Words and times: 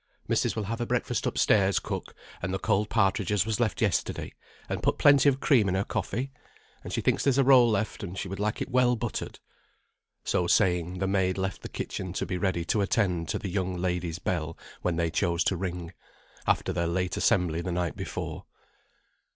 "Missis 0.27 0.55
will 0.55 0.63
have 0.63 0.79
her 0.79 0.85
breakfast 0.87 1.27
up 1.27 1.37
stairs, 1.37 1.77
cook, 1.77 2.15
and 2.41 2.51
the 2.51 2.57
cold 2.57 2.89
partridge 2.89 3.31
as 3.31 3.45
was 3.45 3.59
left 3.59 3.83
yesterday, 3.83 4.33
and 4.67 4.81
put 4.81 4.97
plenty 4.97 5.29
of 5.29 5.39
cream 5.39 5.69
in 5.69 5.75
her 5.75 5.83
coffee, 5.83 6.31
and 6.83 6.91
she 6.91 7.01
thinks 7.01 7.23
there's 7.23 7.37
a 7.37 7.43
roll 7.43 7.69
left, 7.69 8.01
and 8.01 8.17
she 8.17 8.27
would 8.27 8.39
like 8.39 8.63
it 8.63 8.71
well 8.71 8.95
buttered." 8.95 9.37
So 10.23 10.47
saying, 10.47 10.97
the 10.97 11.05
maid 11.07 11.37
left 11.37 11.61
the 11.61 11.69
kitchen 11.69 12.13
to 12.13 12.25
be 12.25 12.39
ready 12.39 12.65
to 12.65 12.81
attend 12.81 13.29
to 13.29 13.37
the 13.37 13.49
young 13.49 13.77
ladies' 13.77 14.17
bell 14.17 14.57
when 14.81 14.95
they 14.95 15.11
chose 15.11 15.43
to 15.43 15.55
ring, 15.55 15.93
after 16.47 16.73
their 16.73 16.87
late 16.87 17.15
assembly 17.15 17.61
the 17.61 17.71
night 17.71 17.95
before. 17.95 18.45